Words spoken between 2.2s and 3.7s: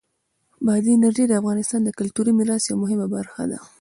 میراث یوه مهمه برخه ده.